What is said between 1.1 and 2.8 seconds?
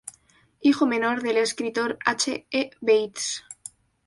del escritor H. E.